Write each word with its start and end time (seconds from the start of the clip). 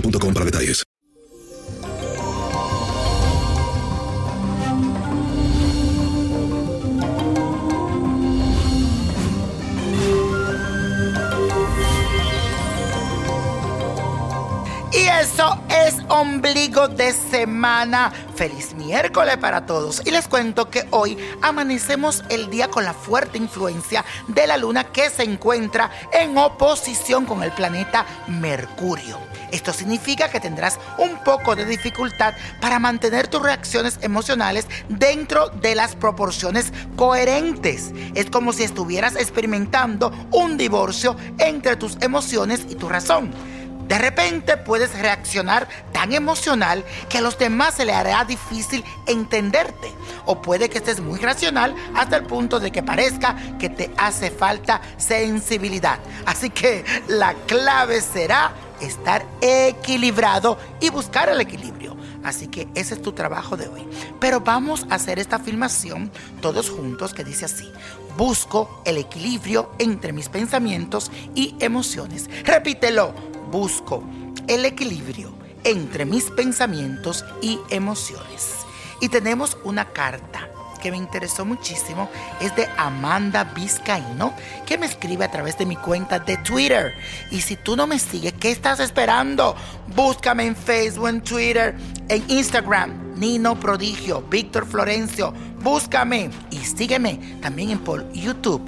para 0.00 0.44
detalles. 0.44 0.84
Y 14.92 15.08
eso 15.08 15.60
es 15.68 15.96
ombligo 16.08 16.88
de 16.88 17.12
semana. 17.12 18.12
Feliz 18.34 18.74
miércoles 18.74 19.36
para 19.36 19.66
todos. 19.66 20.02
Y 20.06 20.10
les 20.10 20.26
cuento 20.28 20.70
que 20.70 20.86
hoy 20.90 21.18
amanecemos 21.42 22.24
el 22.30 22.50
día 22.50 22.68
con 22.68 22.84
la 22.84 22.94
fuerte 22.94 23.38
influencia 23.38 24.04
de 24.28 24.46
la 24.46 24.56
luna 24.56 24.84
que 24.84 25.10
se 25.10 25.22
encuentra 25.24 25.90
en 26.12 26.36
oposición 26.38 27.26
con 27.26 27.42
el 27.42 27.52
planeta 27.52 28.06
Mercurio. 28.26 29.35
Esto 29.52 29.72
significa 29.72 30.30
que 30.30 30.40
tendrás 30.40 30.78
un 30.98 31.22
poco 31.24 31.56
de 31.56 31.64
dificultad 31.64 32.34
para 32.60 32.78
mantener 32.78 33.28
tus 33.28 33.42
reacciones 33.42 33.98
emocionales 34.02 34.66
dentro 34.88 35.48
de 35.48 35.74
las 35.74 35.94
proporciones 35.94 36.72
coherentes. 36.96 37.92
Es 38.14 38.30
como 38.30 38.52
si 38.52 38.64
estuvieras 38.64 39.16
experimentando 39.16 40.12
un 40.32 40.56
divorcio 40.56 41.16
entre 41.38 41.76
tus 41.76 41.96
emociones 42.00 42.66
y 42.68 42.74
tu 42.74 42.88
razón. 42.88 43.32
De 43.88 43.98
repente 43.98 44.56
puedes 44.56 44.98
reaccionar 44.98 45.68
tan 45.92 46.12
emocional 46.12 46.84
que 47.08 47.18
a 47.18 47.20
los 47.20 47.38
demás 47.38 47.74
se 47.74 47.84
le 47.84 47.92
hará 47.92 48.24
difícil 48.24 48.84
entenderte. 49.06 49.92
O 50.24 50.42
puede 50.42 50.68
que 50.68 50.78
estés 50.78 50.98
muy 50.98 51.20
racional 51.20 51.74
hasta 51.94 52.16
el 52.16 52.24
punto 52.24 52.58
de 52.58 52.72
que 52.72 52.82
parezca 52.82 53.36
que 53.60 53.68
te 53.68 53.92
hace 53.96 54.32
falta 54.32 54.80
sensibilidad. 54.96 56.00
Así 56.24 56.50
que 56.50 56.84
la 57.06 57.34
clave 57.46 58.00
será 58.00 58.52
estar 58.80 59.26
equilibrado 59.40 60.58
y 60.80 60.90
buscar 60.90 61.28
el 61.28 61.40
equilibrio. 61.40 61.96
Así 62.22 62.48
que 62.48 62.68
ese 62.74 62.94
es 62.94 63.02
tu 63.02 63.12
trabajo 63.12 63.56
de 63.56 63.68
hoy. 63.68 63.86
Pero 64.18 64.40
vamos 64.40 64.86
a 64.90 64.96
hacer 64.96 65.18
esta 65.18 65.36
afirmación 65.36 66.10
todos 66.40 66.70
juntos 66.70 67.14
que 67.14 67.24
dice 67.24 67.44
así. 67.44 67.70
Busco 68.16 68.82
el 68.84 68.98
equilibrio 68.98 69.70
entre 69.78 70.12
mis 70.12 70.28
pensamientos 70.28 71.10
y 71.34 71.54
emociones. 71.60 72.28
Repítelo 72.44 73.14
busco 73.50 74.02
el 74.48 74.64
equilibrio 74.64 75.32
entre 75.64 76.04
mis 76.04 76.30
pensamientos 76.30 77.24
y 77.40 77.58
emociones. 77.70 78.56
Y 79.00 79.08
tenemos 79.08 79.56
una 79.64 79.92
carta 79.92 80.50
que 80.86 80.92
me 80.92 80.98
interesó 80.98 81.44
muchísimo. 81.44 82.08
Es 82.40 82.54
de 82.54 82.68
Amanda 82.76 83.42
Vizcaíno, 83.42 84.32
que 84.64 84.78
me 84.78 84.86
escribe 84.86 85.24
a 85.24 85.30
través 85.32 85.58
de 85.58 85.66
mi 85.66 85.74
cuenta 85.74 86.20
de 86.20 86.36
Twitter. 86.36 86.94
Y 87.32 87.40
si 87.40 87.56
tú 87.56 87.74
no 87.74 87.88
me 87.88 87.98
sigues, 87.98 88.34
¿qué 88.34 88.52
estás 88.52 88.78
esperando? 88.78 89.56
Búscame 89.96 90.46
en 90.46 90.54
Facebook, 90.54 91.08
en 91.08 91.20
Twitter, 91.22 91.74
en 92.08 92.24
Instagram. 92.28 93.16
Nino 93.16 93.58
Prodigio, 93.58 94.22
Víctor 94.22 94.64
Florencio. 94.64 95.32
Búscame 95.58 96.30
y 96.52 96.58
sígueme 96.58 97.38
también 97.42 97.70
en 97.70 97.80
por 97.80 98.08
YouTube. 98.12 98.62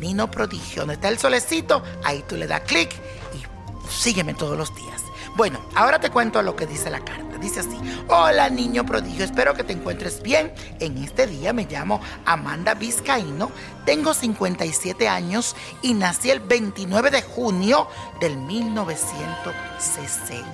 Nino 0.00 0.28
Prodigio, 0.28 0.82
donde 0.82 0.94
está 0.94 1.08
el 1.08 1.18
solecito, 1.18 1.84
ahí 2.02 2.24
tú 2.26 2.36
le 2.36 2.48
das 2.48 2.62
clic 2.62 2.90
y 3.32 3.88
sígueme 3.88 4.34
todos 4.34 4.58
los 4.58 4.74
días. 4.74 5.02
Bueno, 5.36 5.60
ahora 5.76 6.00
te 6.00 6.10
cuento 6.10 6.42
lo 6.42 6.56
que 6.56 6.66
dice 6.66 6.90
la 6.90 6.98
carta. 6.98 7.29
Dice 7.40 7.60
así, 7.60 7.78
hola 8.08 8.50
niño 8.50 8.84
prodigio, 8.84 9.24
espero 9.24 9.54
que 9.54 9.64
te 9.64 9.72
encuentres 9.72 10.20
bien. 10.22 10.52
En 10.78 10.98
este 10.98 11.26
día 11.26 11.54
me 11.54 11.64
llamo 11.64 12.02
Amanda 12.26 12.74
Vizcaíno, 12.74 13.50
tengo 13.86 14.12
57 14.12 15.08
años 15.08 15.56
y 15.80 15.94
nací 15.94 16.30
el 16.30 16.40
29 16.40 17.10
de 17.10 17.22
junio 17.22 17.88
del 18.20 18.36
1960. 18.36 20.44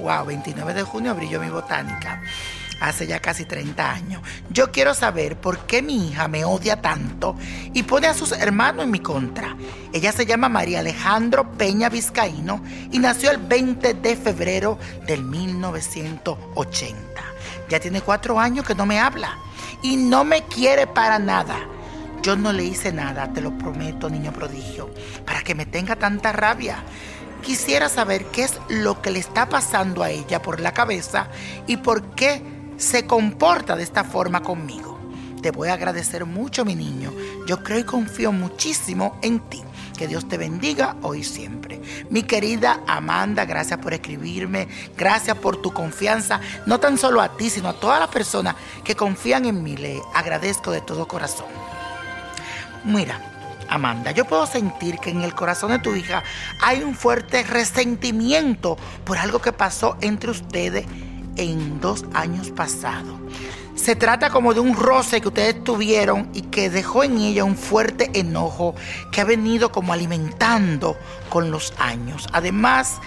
Wow, 0.00 0.26
29 0.26 0.74
de 0.74 0.82
junio 0.82 1.14
brilló 1.14 1.40
mi 1.40 1.48
botánica 1.48 2.20
hace 2.82 3.06
ya 3.06 3.20
casi 3.20 3.44
30 3.44 3.90
años. 3.90 4.22
Yo 4.50 4.72
quiero 4.72 4.92
saber 4.94 5.36
por 5.36 5.60
qué 5.66 5.82
mi 5.82 6.08
hija 6.08 6.26
me 6.28 6.44
odia 6.44 6.80
tanto 6.80 7.36
y 7.72 7.84
pone 7.84 8.08
a 8.08 8.14
sus 8.14 8.32
hermanos 8.32 8.84
en 8.84 8.90
mi 8.90 9.00
contra. 9.00 9.56
Ella 9.92 10.12
se 10.12 10.26
llama 10.26 10.48
María 10.48 10.80
Alejandro 10.80 11.52
Peña 11.52 11.88
Vizcaíno 11.88 12.62
y 12.90 12.98
nació 12.98 13.30
el 13.30 13.38
20 13.38 13.94
de 13.94 14.16
febrero 14.16 14.78
del 15.06 15.22
1980. 15.22 16.96
Ya 17.68 17.78
tiene 17.80 18.00
cuatro 18.00 18.40
años 18.40 18.66
que 18.66 18.74
no 18.74 18.84
me 18.84 18.98
habla 18.98 19.38
y 19.82 19.96
no 19.96 20.24
me 20.24 20.42
quiere 20.42 20.86
para 20.86 21.18
nada. 21.18 21.56
Yo 22.22 22.36
no 22.36 22.52
le 22.52 22.64
hice 22.64 22.92
nada, 22.92 23.32
te 23.32 23.40
lo 23.40 23.56
prometo, 23.58 24.08
niño 24.08 24.32
prodigio, 24.32 24.90
para 25.24 25.42
que 25.42 25.54
me 25.54 25.66
tenga 25.66 25.96
tanta 25.96 26.32
rabia. 26.32 26.82
Quisiera 27.42 27.88
saber 27.88 28.26
qué 28.26 28.44
es 28.44 28.60
lo 28.68 29.02
que 29.02 29.10
le 29.10 29.18
está 29.18 29.48
pasando 29.48 30.04
a 30.04 30.10
ella 30.10 30.40
por 30.40 30.60
la 30.60 30.72
cabeza 30.72 31.26
y 31.66 31.78
por 31.78 32.14
qué 32.14 32.51
se 32.76 33.06
comporta 33.06 33.76
de 33.76 33.82
esta 33.82 34.04
forma 34.04 34.42
conmigo. 34.42 34.98
Te 35.42 35.50
voy 35.50 35.68
a 35.68 35.74
agradecer 35.74 36.24
mucho, 36.24 36.64
mi 36.64 36.76
niño. 36.76 37.12
Yo 37.48 37.64
creo 37.64 37.80
y 37.80 37.84
confío 37.84 38.30
muchísimo 38.30 39.18
en 39.22 39.40
ti. 39.40 39.60
Que 39.98 40.06
Dios 40.06 40.28
te 40.28 40.38
bendiga 40.38 40.96
hoy 41.02 41.20
y 41.20 41.24
siempre. 41.24 41.80
Mi 42.10 42.22
querida 42.22 42.80
Amanda, 42.86 43.44
gracias 43.44 43.80
por 43.80 43.92
escribirme. 43.92 44.68
Gracias 44.96 45.36
por 45.36 45.60
tu 45.60 45.72
confianza. 45.72 46.40
No 46.66 46.78
tan 46.78 46.96
solo 46.96 47.20
a 47.20 47.36
ti, 47.36 47.50
sino 47.50 47.70
a 47.70 47.80
todas 47.80 47.98
las 47.98 48.08
personas 48.08 48.54
que 48.84 48.94
confían 48.94 49.44
en 49.44 49.62
mí. 49.62 49.76
Le 49.76 50.00
agradezco 50.14 50.70
de 50.70 50.80
todo 50.80 51.08
corazón. 51.08 51.46
Mira, 52.84 53.20
Amanda, 53.68 54.12
yo 54.12 54.24
puedo 54.24 54.46
sentir 54.46 54.98
que 54.98 55.10
en 55.10 55.22
el 55.22 55.34
corazón 55.34 55.72
de 55.72 55.78
tu 55.78 55.94
hija 55.94 56.22
hay 56.60 56.82
un 56.82 56.94
fuerte 56.94 57.42
resentimiento 57.42 58.76
por 59.04 59.18
algo 59.18 59.40
que 59.40 59.52
pasó 59.52 59.96
entre 60.00 60.30
ustedes 60.30 60.86
en 61.36 61.80
dos 61.80 62.04
años 62.14 62.50
pasados. 62.50 63.18
Se 63.74 63.96
trata 63.96 64.30
como 64.30 64.54
de 64.54 64.60
un 64.60 64.76
roce 64.76 65.20
que 65.20 65.28
ustedes 65.28 65.64
tuvieron 65.64 66.28
y 66.34 66.42
que 66.42 66.70
dejó 66.70 67.04
en 67.04 67.18
ella 67.18 67.44
un 67.44 67.56
fuerte 67.56 68.10
enojo 68.14 68.74
que 69.10 69.20
ha 69.20 69.24
venido 69.24 69.72
como 69.72 69.92
alimentando 69.92 70.96
con 71.30 71.50
los 71.50 71.72
años. 71.78 72.28
Además, 72.32 73.00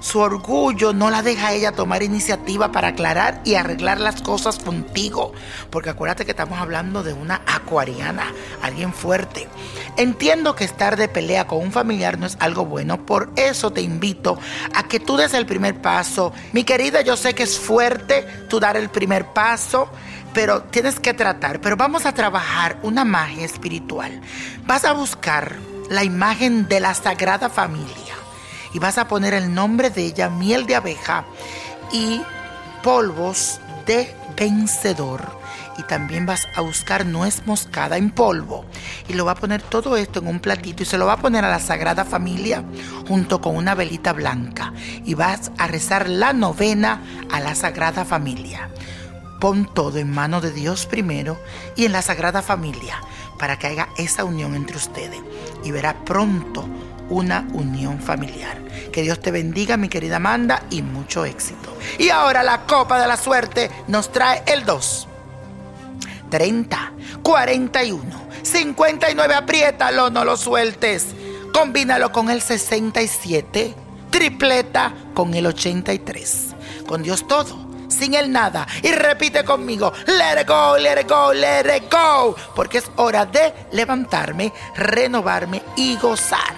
su 0.00 0.20
orgullo 0.20 0.92
no 0.92 1.10
la 1.10 1.22
deja 1.22 1.48
a 1.48 1.52
ella 1.52 1.72
tomar 1.72 2.02
iniciativa 2.02 2.70
para 2.72 2.88
aclarar 2.88 3.40
y 3.44 3.54
arreglar 3.54 4.00
las 4.00 4.22
cosas 4.22 4.58
contigo. 4.58 5.32
Porque 5.70 5.90
acuérdate 5.90 6.24
que 6.24 6.30
estamos 6.32 6.58
hablando 6.58 7.02
de 7.02 7.12
una 7.12 7.42
acuariana, 7.46 8.32
alguien 8.62 8.92
fuerte. 8.92 9.48
Entiendo 9.96 10.54
que 10.54 10.64
estar 10.64 10.96
de 10.96 11.08
pelea 11.08 11.46
con 11.46 11.58
un 11.58 11.72
familiar 11.72 12.18
no 12.18 12.26
es 12.26 12.36
algo 12.40 12.64
bueno, 12.64 13.04
por 13.04 13.30
eso 13.36 13.72
te 13.72 13.80
invito 13.80 14.38
a 14.74 14.84
que 14.84 15.00
tú 15.00 15.16
des 15.16 15.34
el 15.34 15.46
primer 15.46 15.80
paso. 15.80 16.32
Mi 16.52 16.64
querida, 16.64 17.00
yo 17.00 17.16
sé 17.16 17.34
que 17.34 17.42
es 17.42 17.58
fuerte 17.58 18.26
tú 18.48 18.60
dar 18.60 18.76
el 18.76 18.88
primer 18.90 19.26
paso, 19.26 19.88
pero 20.32 20.62
tienes 20.62 21.00
que 21.00 21.14
tratar. 21.14 21.60
Pero 21.60 21.76
vamos 21.76 22.06
a 22.06 22.12
trabajar 22.12 22.78
una 22.82 23.04
magia 23.04 23.44
espiritual. 23.44 24.20
Vas 24.66 24.84
a 24.84 24.92
buscar 24.92 25.56
la 25.90 26.04
imagen 26.04 26.68
de 26.68 26.80
la 26.80 26.94
Sagrada 26.94 27.48
Familia 27.48 28.17
y 28.72 28.78
vas 28.78 28.98
a 28.98 29.08
poner 29.08 29.34
el 29.34 29.54
nombre 29.54 29.90
de 29.90 30.04
ella, 30.04 30.30
miel 30.30 30.66
de 30.66 30.76
abeja 30.76 31.24
y 31.92 32.20
polvos 32.82 33.60
de 33.86 34.14
vencedor. 34.36 35.38
Y 35.78 35.82
también 35.84 36.26
vas 36.26 36.48
a 36.56 36.60
buscar 36.60 37.06
nuez 37.06 37.42
moscada 37.46 37.96
en 37.98 38.10
polvo. 38.10 38.64
Y 39.08 39.12
lo 39.12 39.24
va 39.24 39.32
a 39.32 39.36
poner 39.36 39.62
todo 39.62 39.96
esto 39.96 40.18
en 40.18 40.26
un 40.26 40.40
platito 40.40 40.82
y 40.82 40.86
se 40.86 40.98
lo 40.98 41.06
va 41.06 41.12
a 41.14 41.20
poner 41.20 41.44
a 41.44 41.50
la 41.50 41.60
Sagrada 41.60 42.04
Familia 42.04 42.64
junto 43.06 43.40
con 43.40 43.54
una 43.54 43.76
velita 43.76 44.12
blanca. 44.12 44.72
Y 45.04 45.14
vas 45.14 45.52
a 45.56 45.68
rezar 45.68 46.08
la 46.08 46.32
novena 46.32 47.00
a 47.30 47.38
la 47.38 47.54
Sagrada 47.54 48.04
Familia. 48.04 48.70
Pon 49.40 49.72
todo 49.72 49.98
en 49.98 50.10
mano 50.10 50.40
de 50.40 50.50
Dios 50.50 50.86
primero 50.86 51.38
y 51.76 51.84
en 51.84 51.92
la 51.92 52.02
Sagrada 52.02 52.42
Familia 52.42 53.00
para 53.38 53.56
que 53.56 53.68
haga 53.68 53.88
esa 53.96 54.24
unión 54.24 54.56
entre 54.56 54.76
ustedes. 54.76 55.20
Y 55.62 55.70
verá 55.70 56.04
pronto 56.04 56.68
una 57.10 57.46
unión 57.52 58.00
familiar. 58.00 58.58
Que 58.92 59.02
Dios 59.02 59.20
te 59.20 59.30
bendiga, 59.30 59.76
mi 59.76 59.88
querida 59.88 60.16
Amanda, 60.16 60.62
y 60.70 60.82
mucho 60.82 61.24
éxito. 61.24 61.76
Y 61.98 62.10
ahora 62.10 62.42
la 62.42 62.62
copa 62.62 63.00
de 63.00 63.06
la 63.06 63.16
suerte 63.16 63.70
nos 63.86 64.10
trae 64.12 64.42
el 64.46 64.64
2. 64.64 65.08
30, 66.30 66.92
41, 67.22 68.02
59, 68.42 69.34
apriétalo, 69.34 70.10
no 70.10 70.24
lo 70.24 70.36
sueltes. 70.36 71.06
Combínalo 71.52 72.12
con 72.12 72.30
el 72.30 72.42
67, 72.42 73.74
tripleta 74.10 74.92
con 75.14 75.34
el 75.34 75.46
83. 75.46 76.54
Con 76.86 77.02
Dios 77.02 77.26
todo 77.26 77.68
sin 77.88 78.14
el 78.14 78.30
nada. 78.30 78.66
Y 78.82 78.92
repite 78.92 79.44
conmigo, 79.44 79.92
let 80.06 80.42
it 80.42 80.48
go, 80.48 80.76
let 80.78 81.00
it 81.00 81.08
go, 81.08 81.32
let 81.32 81.76
it 81.76 81.92
go. 81.92 82.36
Porque 82.54 82.78
es 82.78 82.90
hora 82.96 83.26
de 83.26 83.52
levantarme, 83.72 84.52
renovarme 84.76 85.62
y 85.76 85.96
gozar. 85.96 86.57